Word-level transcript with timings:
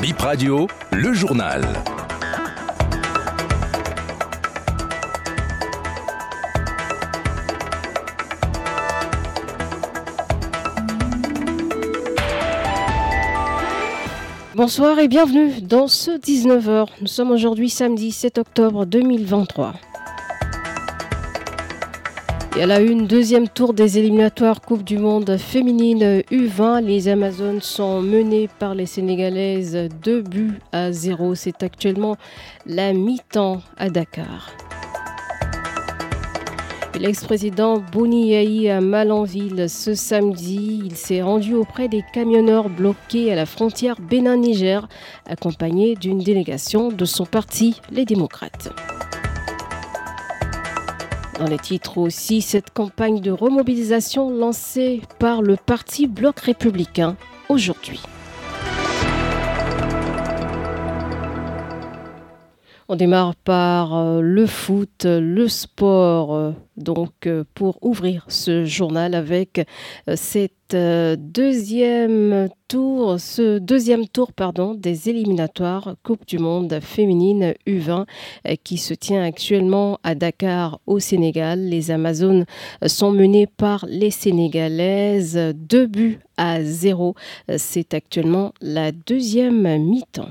Bip 0.00 0.18
Radio, 0.18 0.66
le 0.92 1.12
journal. 1.12 1.62
Bonsoir 14.54 14.98
et 14.98 15.08
bienvenue 15.08 15.60
dans 15.60 15.86
ce 15.86 16.12
19h. 16.12 16.86
Nous 17.02 17.06
sommes 17.06 17.30
aujourd'hui 17.30 17.68
samedi 17.68 18.10
7 18.10 18.38
octobre 18.38 18.86
2023. 18.86 19.74
Et 22.56 22.62
à 22.64 22.66
la 22.66 22.80
une, 22.80 23.06
deuxième 23.06 23.48
tour 23.48 23.74
des 23.74 23.98
éliminatoires 23.98 24.60
Coupe 24.60 24.82
du 24.82 24.98
Monde 24.98 25.36
féminine 25.38 26.22
U20. 26.32 26.82
Les 26.84 27.06
Amazones 27.08 27.62
sont 27.62 28.02
menées 28.02 28.48
par 28.58 28.74
les 28.74 28.86
Sénégalaises 28.86 29.88
2 30.02 30.22
buts 30.22 30.58
à 30.72 30.90
0. 30.90 31.36
C'est 31.36 31.62
actuellement 31.62 32.16
la 32.66 32.92
mi-temps 32.92 33.62
à 33.76 33.88
Dakar. 33.88 34.50
L'ex-président 36.98 37.78
Boni 37.92 38.30
Yahi 38.32 38.68
à 38.68 38.80
Malanville 38.80 39.70
ce 39.70 39.94
samedi, 39.94 40.82
il 40.84 40.96
s'est 40.96 41.22
rendu 41.22 41.54
auprès 41.54 41.88
des 41.88 42.02
camionneurs 42.12 42.68
bloqués 42.68 43.32
à 43.32 43.36
la 43.36 43.46
frontière 43.46 43.96
Bénin-Niger, 44.00 44.88
accompagné 45.24 45.94
d'une 45.94 46.18
délégation 46.18 46.88
de 46.88 47.04
son 47.04 47.24
parti, 47.24 47.80
les 47.92 48.04
démocrates. 48.04 48.70
Dans 51.40 51.46
les 51.46 51.58
titres 51.58 51.96
aussi, 51.96 52.42
cette 52.42 52.68
campagne 52.68 53.22
de 53.22 53.30
remobilisation 53.30 54.28
lancée 54.28 55.00
par 55.18 55.40
le 55.40 55.56
parti 55.56 56.06
Bloc 56.06 56.38
républicain 56.38 57.16
aujourd'hui. 57.48 58.02
On 62.92 62.96
démarre 62.96 63.36
par 63.36 63.96
euh, 63.96 64.20
le 64.20 64.46
foot, 64.46 65.04
le 65.04 65.46
sport, 65.46 66.34
euh, 66.34 66.50
donc 66.76 67.28
euh, 67.28 67.44
pour 67.54 67.78
ouvrir 67.82 68.24
ce 68.26 68.64
journal 68.64 69.14
avec 69.14 69.64
cette 70.16 70.74
deuxième 70.74 72.48
tour, 72.66 73.20
ce 73.20 73.58
deuxième 73.60 74.08
tour 74.08 74.32
pardon, 74.32 74.74
des 74.74 75.08
éliminatoires 75.08 75.94
Coupe 76.02 76.26
du 76.26 76.40
Monde 76.40 76.80
féminine 76.82 77.54
U20 77.64 78.06
qui 78.64 78.76
se 78.76 78.94
tient 78.94 79.22
actuellement 79.22 80.00
à 80.02 80.16
Dakar 80.16 80.80
au 80.86 80.98
Sénégal. 80.98 81.60
Les 81.60 81.92
Amazones 81.92 82.44
sont 82.86 83.12
menées 83.12 83.46
par 83.46 83.86
les 83.88 84.10
Sénégalaises, 84.10 85.38
deux 85.54 85.86
buts 85.86 86.18
à 86.36 86.64
zéro. 86.64 87.14
C'est 87.56 87.94
actuellement 87.94 88.52
la 88.60 88.90
deuxième 88.90 89.78
mi-temps. 89.78 90.30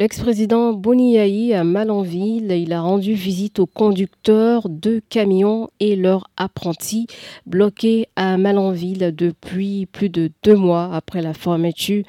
L'ex-président 0.00 0.72
Boniaï 0.72 1.52
à 1.52 1.62
Malanville, 1.62 2.52
il 2.52 2.72
a 2.72 2.80
rendu 2.80 3.12
visite 3.12 3.58
aux 3.58 3.66
conducteurs 3.66 4.70
de 4.70 5.02
camions 5.10 5.68
et 5.78 5.94
leurs 5.94 6.26
apprentis 6.38 7.06
bloqués 7.44 8.08
à 8.16 8.38
Malanville 8.38 9.14
depuis 9.14 9.84
plus 9.84 10.08
de 10.08 10.30
deux 10.42 10.56
mois 10.56 10.88
après 10.94 11.20
la 11.20 11.34
fermeture, 11.34 12.02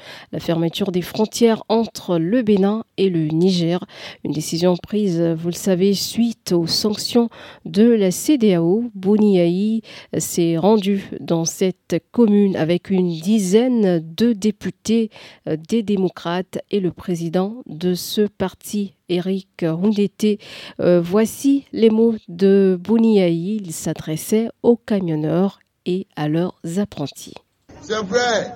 des 0.93 1.01
frontières 1.01 1.63
entre 1.67 2.17
le 2.17 2.41
Bénin 2.43 2.85
et 2.95 3.09
le 3.09 3.27
Niger. 3.27 3.83
Une 4.23 4.31
décision 4.31 4.77
prise, 4.77 5.21
vous 5.21 5.49
le 5.49 5.53
savez, 5.53 5.93
suite 5.93 6.53
aux 6.53 6.67
sanctions 6.67 7.27
de 7.65 7.83
la 7.83 8.11
CDAO. 8.11 8.85
Boniaï 8.95 9.81
s'est 10.17 10.55
rendu 10.55 11.09
dans 11.19 11.43
cette 11.43 12.01
commune 12.13 12.55
avec 12.55 12.89
une 12.89 13.09
dizaine 13.09 14.01
de 14.15 14.31
députés 14.31 15.09
euh, 15.49 15.57
des 15.67 15.83
démocrates 15.83 16.59
et 16.71 16.79
le 16.79 16.91
président 16.91 17.63
de 17.65 17.80
ce 17.95 18.21
parti, 18.21 18.93
Eric 19.09 19.47
Rundete. 19.63 20.39
Euh, 20.79 21.01
voici 21.01 21.65
les 21.71 21.89
mots 21.89 22.15
de 22.27 22.77
Bouniaï. 22.79 23.57
Il 23.57 23.73
s'adressait 23.73 24.49
aux 24.63 24.77
camionneurs 24.77 25.59
et 25.85 26.07
à 26.15 26.27
leurs 26.27 26.59
apprentis. 26.77 27.35
C'est 27.81 28.03
vrai, 28.03 28.53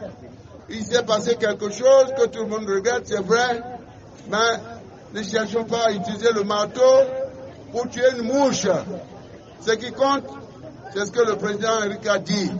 il 0.70 0.84
s'est 0.84 1.04
passé 1.04 1.36
quelque 1.36 1.70
chose 1.70 2.14
que 2.18 2.28
tout 2.28 2.44
le 2.44 2.48
monde 2.48 2.68
regrette, 2.68 3.08
c'est 3.08 3.22
vrai, 3.22 3.62
mais 4.30 4.38
ne 5.14 5.24
cherchons 5.24 5.64
pas 5.66 5.88
à 5.88 5.92
utiliser 5.92 6.32
le 6.34 6.44
marteau 6.44 6.82
pour 7.72 7.90
tuer 7.90 8.04
une 8.18 8.28
mouche. 8.28 8.68
Ce 9.62 9.72
qui 9.74 9.92
compte, 9.92 10.26
c'est 10.94 11.06
ce 11.06 11.12
que 11.12 11.22
le 11.22 11.36
président 11.36 11.84
Eric 11.84 12.06
a 12.08 12.20
dit. 12.20 12.52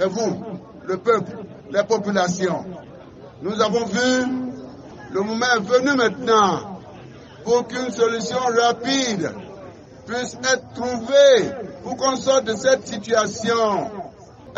Et 0.00 0.06
vous, 0.06 0.42
le 0.84 0.96
peuple, 0.96 1.36
les 1.70 1.82
populations. 1.82 2.64
Nous 3.42 3.60
avons 3.60 3.84
vu 3.84 4.47
le 5.10 5.20
moment 5.22 5.46
est 5.56 5.60
venu 5.60 5.94
maintenant 5.94 6.80
pour 7.44 7.66
qu'une 7.66 7.90
solution 7.90 8.38
rapide 8.60 9.32
puisse 10.06 10.34
être 10.34 10.72
trouvée 10.74 11.52
pour 11.82 11.96
qu'on 11.96 12.16
sorte 12.16 12.44
de 12.44 12.54
cette 12.54 12.86
situation. 12.86 13.90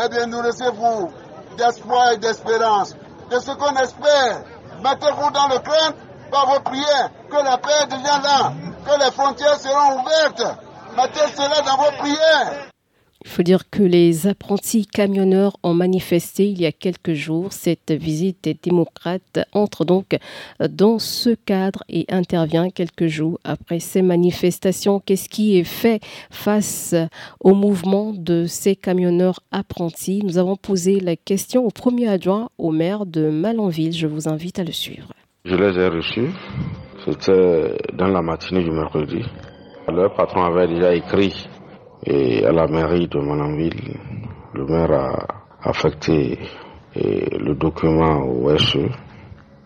Eh 0.03 0.09
bien, 0.09 0.27
nous 0.27 0.41
recevons 0.41 1.11
d'espoir 1.57 2.13
et 2.13 2.19
d'espérance. 2.19 2.95
De 3.31 3.39
ce 3.39 3.51
qu'on 3.53 3.75
espère, 3.77 4.43
mettez-vous 4.83 5.31
dans 5.31 5.49
le 5.49 5.59
crainte 5.59 5.97
par 6.31 6.47
vos 6.53 6.61
prières 6.61 7.11
que 7.29 7.37
la 7.37 7.59
paix 7.59 7.87
devient 7.91 8.21
là, 8.23 8.53
que 8.87 9.05
les 9.05 9.11
frontières 9.13 9.59
seront 9.59 10.01
ouvertes. 10.01 10.57
Mettez 10.97 11.33
cela 11.37 11.61
dans 11.63 11.77
vos 11.77 11.97
prières. 11.99 12.70
Il 13.23 13.29
faut 13.29 13.43
dire 13.43 13.69
que 13.71 13.83
les 13.83 14.27
apprentis 14.27 14.87
camionneurs 14.87 15.59
ont 15.63 15.75
manifesté 15.75 16.49
il 16.49 16.61
y 16.61 16.65
a 16.65 16.73
quelques 16.73 17.13
jours. 17.13 17.53
Cette 17.53 17.93
visite 17.93 18.39
des 18.45 18.55
démocrates 18.55 19.41
entre 19.53 19.85
donc 19.85 20.17
dans 20.59 20.99
ce 20.99 21.31
cadre 21.31 21.85
et 21.91 22.07
intervient 22.09 22.71
quelques 22.71 23.09
jours 23.09 23.39
après 23.45 23.79
ces 23.79 24.01
manifestations. 24.01 25.01
Qu'est-ce 25.01 25.29
qui 25.29 25.59
est 25.59 25.65
fait 25.65 26.01
face 26.31 26.95
au 27.41 27.55
mouvement 27.55 28.15
de 28.15 28.47
ces 28.47 28.75
camionneurs 28.75 29.41
apprentis? 29.53 30.23
Nous 30.25 30.39
avons 30.39 30.57
posé 30.57 30.99
la 30.99 31.17
question 31.17 31.67
au 31.67 31.71
premier 31.71 32.09
adjoint 32.09 32.49
au 32.57 32.71
maire 32.71 33.05
de 33.05 33.29
Malanville. 33.29 33.93
Je 33.93 34.07
vous 34.07 34.29
invite 34.29 34.59
à 34.59 34.65
le 34.65 34.73
suivre. 34.73 35.13
Je 35.45 35.57
les 35.57 35.79
ai 35.79 35.89
reçus. 35.89 36.31
C'était 37.05 37.77
dans 37.93 38.09
la 38.09 38.23
matinée 38.23 38.65
du 38.65 38.71
mercredi. 38.71 39.23
Leur 39.89 40.15
patron 40.15 40.45
avait 40.45 40.69
déjà 40.69 40.95
écrit 40.95 41.50
et 42.05 42.45
à 42.45 42.53
la 42.53 42.67
mairie 42.67 43.09
de 43.09 43.19
Mananville, 43.19 43.99
le 44.55 44.65
maire 44.67 44.93
a 44.93 45.27
affecté 45.63 46.39
le 46.97 47.55
document 47.55 48.23
au 48.27 48.57
SE 48.59 48.89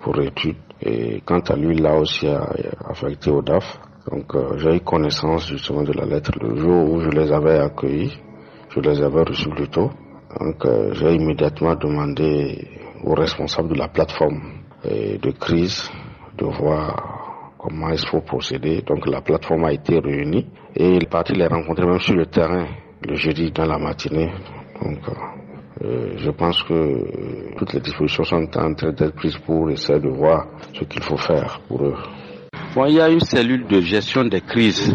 pour 0.01 0.21
étude. 0.21 0.57
Et 0.83 1.23
quant 1.25 1.41
à 1.41 1.57
lui, 1.57 1.77
là 1.79 1.97
aussi 1.97 2.27
a 2.29 2.47
affecté 2.89 3.31
au 3.31 3.41
DAF. 3.43 3.79
Donc 4.11 4.35
euh, 4.35 4.59
j'ai 4.59 4.77
eu 4.77 4.81
connaissance 4.81 5.47
justement 5.49 5.83
de 5.83 5.93
la 5.93 6.05
lettre 6.05 6.33
le 6.43 6.57
jour 6.57 6.91
où 6.91 7.01
je 7.01 7.09
les 7.09 7.33
avais 7.33 7.59
accueillis. 7.59 8.13
Je 8.69 8.81
les 8.81 9.01
avais 9.01 9.23
reçus 9.23 9.49
plus 9.49 9.69
tôt. 9.69 9.91
Donc 10.39 10.65
euh, 10.67 10.93
j'ai 10.93 11.15
immédiatement 11.15 11.75
demandé 11.77 12.69
aux 13.03 13.15
responsables 13.15 13.71
de 13.71 13.79
la 13.79 13.89
plateforme 13.89 14.43
de 14.85 15.31
crise 15.31 15.91
de 16.37 16.45
voir 16.45 17.14
comment 17.65 17.89
il 17.89 18.07
faut 18.07 18.21
procéder. 18.21 18.83
Donc 18.83 19.07
la 19.07 19.23
plateforme 19.23 19.65
a 19.65 19.73
été 19.73 19.99
réunie 19.99 20.47
et 20.77 20.97
il 20.97 21.07
parti 21.07 21.33
les 21.33 21.47
rencontrer 21.47 21.87
même 21.87 21.99
sur 22.01 22.15
le 22.15 22.27
terrain 22.27 22.67
le 23.03 23.15
jeudi 23.15 23.51
dans 23.51 23.65
la 23.65 23.79
matinée. 23.79 24.31
Donc 24.83 24.99
euh, 25.83 26.13
je 26.19 26.31
pense 26.31 26.63
que 26.65 26.75
euh, 26.75 27.55
toutes 27.57 27.73
les 27.73 27.81
dispositions 27.81 28.25
sont 28.25 28.37
en 28.37 28.47
train 28.47 28.71
d'être 28.71 29.15
prises 29.15 29.39
pour 29.39 29.71
essayer 29.71 29.99
de 29.99 30.09
voir 30.09 30.47
ce 30.75 30.85
qu'il 30.85 31.03
faut 31.03 31.17
faire 31.17 31.61
pour 31.67 31.85
eux. 31.85 31.97
Bon, 32.75 32.87
il 32.87 32.95
y 32.95 33.01
a 33.01 33.09
une 33.09 33.21
cellule 33.21 33.67
de 33.67 33.81
gestion 33.81 34.25
des 34.25 34.41
crises. 34.41 34.95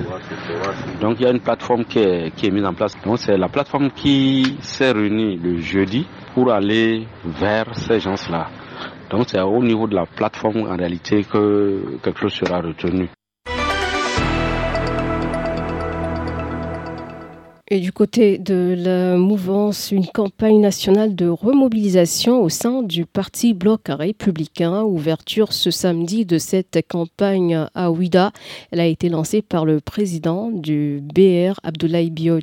Donc 1.02 1.18
il 1.19 1.24
y 1.24 1.28
a 1.28 1.31
une 1.31 1.40
plateforme 1.40 1.85
qui 1.85 2.00
est, 2.00 2.35
qui 2.35 2.47
est 2.47 2.52
mise 2.52 2.66
en 2.66 2.74
place. 2.74 2.94
Donc 3.03 3.18
c'est 3.19 3.38
la 3.38 3.47
plateforme 3.47 3.90
qui 3.91 4.58
s'est 4.62 4.91
réunie 4.91 5.38
le 5.38 5.59
jeudi 5.59 6.06
pour 6.34 6.52
aller 6.52 7.08
vers 7.26 7.73
ces 7.76 7.99
gens-là. 7.99 8.47
Donc 9.09 9.26
c'est 9.28 9.41
au 9.41 9.64
niveau 9.64 9.88
de 9.88 9.96
la 9.96 10.06
plateforme 10.06 10.67
en 10.70 10.76
réalité 10.78 11.23
que 11.23 11.97
quelque 12.03 12.20
chose 12.20 12.34
sera 12.34 12.61
retenu. 12.61 13.09
Et 17.72 17.80
du 17.80 17.92
côté 17.92 18.40
de 18.40 18.74
la 18.76 19.16
mouvance, 19.16 19.92
une 19.92 20.08
campagne 20.08 20.60
nationale 20.60 21.14
de 21.14 21.28
remobilisation 21.28 22.42
au 22.42 22.50
sein 22.50 22.82
du 22.82 23.06
parti 23.06 23.54
bloc 23.54 23.82
républicain. 23.90 24.82
Ouverture 24.82 25.54
ce 25.54 25.70
samedi 25.70 26.26
de 26.26 26.40
cette 26.40 26.80
campagne 26.88 27.68
à 27.76 27.92
Ouida. 27.92 28.32
Elle 28.72 28.80
a 28.80 28.88
été 28.88 29.08
lancée 29.08 29.44
par 29.44 29.66
le 29.66 29.82
président 29.82 30.50
du 30.50 31.00
BR, 31.00 31.60
Abdoulaye 31.62 32.10
Bio 32.10 32.40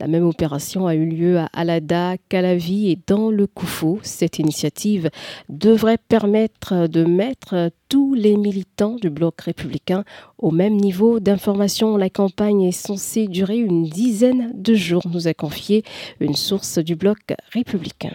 La 0.00 0.06
même 0.06 0.26
opération 0.26 0.86
a 0.86 0.94
eu 0.94 1.06
lieu 1.06 1.38
à 1.38 1.48
Alada, 1.54 2.16
Calavi 2.28 2.90
et 2.90 2.98
dans 3.06 3.30
le 3.30 3.46
Koufou. 3.46 4.00
Cette 4.02 4.38
initiative 4.38 5.08
devrait 5.48 5.96
permettre 6.10 6.88
de 6.88 7.04
mettre 7.04 7.70
tous 7.88 8.14
les 8.14 8.36
militants 8.36 8.96
du 8.96 9.10
bloc 9.10 9.40
républicain 9.40 10.04
au 10.38 10.50
même 10.50 10.76
niveau 10.76 11.20
d'information. 11.20 11.96
La 11.96 12.10
campagne 12.10 12.62
est 12.62 12.72
censée 12.72 13.28
durer 13.28 13.58
une 13.58 13.84
dizaine 13.84 14.52
de 14.54 14.74
jours, 14.74 15.02
nous 15.12 15.28
a 15.28 15.34
confié 15.34 15.84
une 16.20 16.34
source 16.34 16.78
du 16.78 16.96
bloc 16.96 17.18
républicain. 17.52 18.14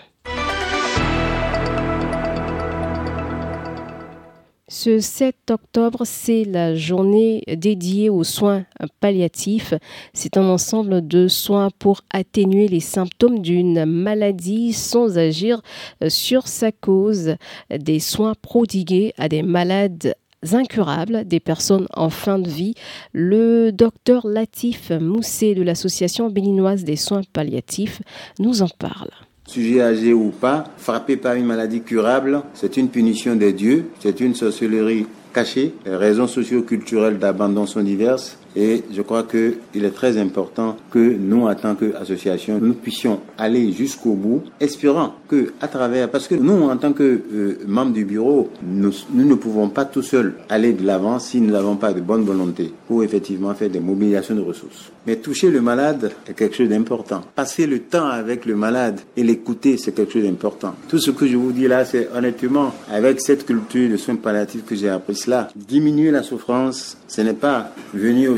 Ce 4.73 5.01
7 5.01 5.35
octobre, 5.51 6.03
c'est 6.05 6.45
la 6.45 6.75
journée 6.75 7.43
dédiée 7.57 8.09
aux 8.09 8.23
soins 8.23 8.63
palliatifs. 9.01 9.73
C'est 10.13 10.37
un 10.37 10.47
ensemble 10.47 11.05
de 11.05 11.27
soins 11.27 11.71
pour 11.77 12.03
atténuer 12.09 12.69
les 12.69 12.79
symptômes 12.79 13.39
d'une 13.39 13.83
maladie 13.83 14.71
sans 14.71 15.17
agir 15.17 15.61
sur 16.07 16.47
sa 16.47 16.71
cause. 16.71 17.35
Des 17.69 17.99
soins 17.99 18.33
prodigués 18.41 19.13
à 19.17 19.27
des 19.27 19.43
malades 19.43 20.15
incurables, 20.53 21.25
des 21.25 21.41
personnes 21.41 21.87
en 21.93 22.09
fin 22.09 22.39
de 22.39 22.49
vie. 22.49 22.75
Le 23.11 23.71
docteur 23.71 24.25
Latif 24.25 24.91
Moussé 24.91 25.53
de 25.53 25.63
l'Association 25.63 26.29
béninoise 26.29 26.85
des 26.85 26.95
soins 26.95 27.23
palliatifs 27.33 28.01
nous 28.39 28.61
en 28.61 28.69
parle. 28.69 29.11
Sujet 29.51 29.81
âgé 29.81 30.13
ou 30.13 30.29
pas, 30.29 30.63
frappé 30.77 31.17
par 31.17 31.33
une 31.33 31.45
maladie 31.45 31.81
curable, 31.81 32.41
c'est 32.53 32.77
une 32.77 32.87
punition 32.87 33.35
des 33.35 33.51
dieux, 33.51 33.87
c'est 33.99 34.21
une 34.21 34.33
sorcellerie 34.33 35.07
cachée. 35.33 35.73
Les 35.85 35.97
raisons 35.97 36.25
socio-culturelles 36.25 37.19
d'abandon 37.19 37.65
sont 37.65 37.83
diverses. 37.83 38.37
Et 38.55 38.83
je 38.91 39.01
crois 39.01 39.23
qu'il 39.23 39.85
est 39.85 39.95
très 39.95 40.17
important 40.17 40.75
que 40.89 40.99
nous, 40.99 41.47
en 41.47 41.55
tant 41.55 41.75
qu'association, 41.75 42.59
nous 42.61 42.73
puissions 42.73 43.19
aller 43.37 43.71
jusqu'au 43.71 44.13
bout, 44.13 44.43
espérant 44.59 45.15
que 45.27 45.53
à 45.61 45.67
travers, 45.67 46.09
parce 46.09 46.27
que 46.27 46.35
nous, 46.35 46.63
en 46.63 46.77
tant 46.77 46.91
que 46.91 47.21
euh, 47.33 47.59
membres 47.65 47.93
du 47.93 48.03
bureau, 48.03 48.49
nous, 48.63 48.91
nous, 49.13 49.25
ne 49.25 49.35
pouvons 49.35 49.69
pas 49.69 49.85
tout 49.85 50.01
seuls 50.01 50.35
aller 50.49 50.73
de 50.73 50.85
l'avant 50.85 51.19
si 51.19 51.39
nous 51.39 51.51
n'avons 51.51 51.77
pas 51.77 51.93
de 51.93 52.01
bonne 52.01 52.23
volonté 52.23 52.73
pour 52.87 53.03
effectivement 53.03 53.53
faire 53.53 53.69
des 53.69 53.79
mobilisations 53.79 54.35
de 54.35 54.41
ressources. 54.41 54.91
Mais 55.07 55.15
toucher 55.15 55.49
le 55.49 55.61
malade 55.61 56.11
est 56.27 56.33
quelque 56.33 56.55
chose 56.55 56.69
d'important. 56.69 57.21
Passer 57.35 57.65
le 57.65 57.79
temps 57.79 58.07
avec 58.07 58.45
le 58.45 58.55
malade 58.55 58.99
et 59.15 59.23
l'écouter, 59.23 59.77
c'est 59.77 59.93
quelque 59.93 60.13
chose 60.13 60.23
d'important. 60.23 60.75
Tout 60.89 60.99
ce 60.99 61.11
que 61.11 61.25
je 61.25 61.37
vous 61.37 61.51
dis 61.51 61.67
là, 61.67 61.85
c'est 61.85 62.09
honnêtement, 62.13 62.73
avec 62.91 63.21
cette 63.21 63.45
culture 63.45 63.89
de 63.89 63.97
soins 63.97 64.15
palliatifs 64.15 64.65
que 64.65 64.75
j'ai 64.75 64.89
appris 64.89 65.15
cela, 65.15 65.49
diminuer 65.55 66.11
la 66.11 66.21
souffrance, 66.21 66.97
ce 67.07 67.21
n'est 67.21 67.33
pas 67.33 67.71
venir 67.93 68.31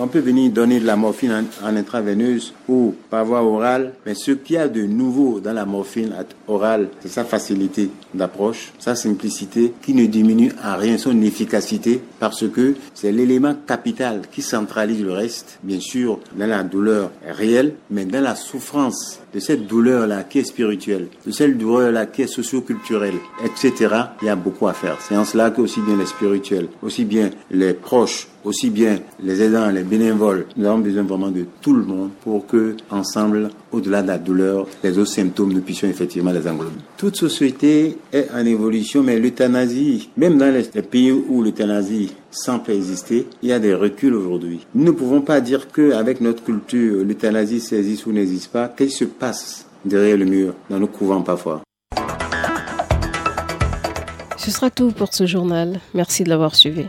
on 0.00 0.08
peut 0.08 0.20
venir 0.20 0.50
donner 0.50 0.80
de 0.80 0.86
la 0.86 0.96
morphine 0.96 1.44
en, 1.62 1.76
intraveineuse 1.76 2.54
ou 2.68 2.94
par 3.10 3.24
voie 3.24 3.42
orale, 3.42 3.92
mais 4.06 4.14
ce 4.14 4.32
qu'il 4.32 4.56
y 4.56 4.58
a 4.58 4.68
de 4.68 4.82
nouveau 4.82 5.40
dans 5.40 5.52
la 5.52 5.64
morphine 5.64 6.14
orale, 6.48 6.88
c'est 7.00 7.08
sa 7.08 7.24
facilité 7.24 7.90
d'approche, 8.14 8.72
sa 8.78 8.94
simplicité 8.94 9.72
qui 9.82 9.94
ne 9.94 10.06
diminue 10.06 10.52
en 10.64 10.76
rien 10.76 10.98
son 10.98 11.20
efficacité 11.22 12.00
parce 12.18 12.48
que 12.48 12.74
c'est 12.94 13.12
l'élément 13.12 13.54
capital 13.66 14.22
qui 14.30 14.42
centralise 14.42 15.02
le 15.02 15.12
reste, 15.12 15.58
bien 15.62 15.80
sûr, 15.80 16.18
dans 16.36 16.46
la 16.46 16.62
douleur 16.62 17.10
réelle, 17.26 17.74
mais 17.90 18.04
dans 18.04 18.22
la 18.22 18.34
souffrance 18.34 19.21
de 19.32 19.40
cette 19.40 19.66
douleur-là 19.66 20.24
qui 20.24 20.40
est 20.40 20.44
spirituelle, 20.44 21.08
de 21.26 21.30
cette 21.30 21.56
douleur-là 21.56 22.06
qui 22.06 22.22
est 22.22 22.26
socio-culturelle, 22.26 23.14
etc., 23.44 23.94
il 24.20 24.26
y 24.26 24.28
a 24.28 24.36
beaucoup 24.36 24.68
à 24.68 24.72
faire. 24.72 24.98
C'est 25.00 25.16
en 25.16 25.24
cela 25.24 25.50
que 25.50 25.60
aussi 25.60 25.80
bien 25.80 25.96
les 25.96 26.06
spirituels, 26.06 26.68
aussi 26.82 27.04
bien 27.04 27.30
les 27.50 27.72
proches, 27.74 28.28
aussi 28.44 28.70
bien 28.70 28.98
les 29.22 29.42
aidants, 29.42 29.70
les 29.70 29.82
bénévoles, 29.82 30.46
nous 30.56 30.66
avons 30.66 30.78
besoin 30.78 31.02
vraiment 31.04 31.30
de 31.30 31.46
tout 31.60 31.74
le 31.74 31.84
monde 31.84 32.10
pour 32.22 32.46
que, 32.46 32.76
ensemble, 32.90 33.50
au-delà 33.70 34.02
de 34.02 34.08
la 34.08 34.18
douleur, 34.18 34.66
les 34.82 34.98
autres 34.98 35.10
symptômes, 35.10 35.52
nous 35.52 35.60
puissions 35.60 35.88
effectivement 35.88 36.32
les 36.32 36.46
englober. 36.46 36.72
Toute 36.96 37.16
société 37.16 37.96
est 38.12 38.28
en 38.34 38.44
évolution, 38.44 39.02
mais 39.02 39.18
l'euthanasie, 39.18 40.10
même 40.16 40.38
dans 40.38 40.52
les 40.52 40.82
pays 40.82 41.12
où 41.12 41.42
l'euthanasie 41.42 42.12
semble 42.30 42.70
exister, 42.70 43.26
il 43.42 43.50
y 43.50 43.52
a 43.52 43.58
des 43.58 43.74
reculs 43.74 44.14
aujourd'hui. 44.14 44.66
Nous 44.74 44.84
ne 44.84 44.90
pouvons 44.90 45.20
pas 45.20 45.40
dire 45.40 45.68
qu'avec 45.70 46.20
notre 46.20 46.42
culture, 46.42 47.04
l'euthanasie 47.04 47.60
s'existe 47.60 48.06
ou 48.06 48.12
n'existe 48.12 48.50
pas. 48.50 48.68
Qu'est-ce 48.68 49.04
derrière 49.84 50.16
le 50.16 50.24
mur, 50.24 50.54
dans 50.70 50.78
nos 50.78 50.88
couvents 50.88 51.22
parfois 51.22 51.62
Ce 54.36 54.50
sera 54.50 54.70
tout 54.70 54.90
pour 54.92 55.14
ce 55.14 55.26
journal. 55.26 55.80
Merci 55.94 56.24
de 56.24 56.28
l'avoir 56.28 56.54
suivi. 56.54 56.86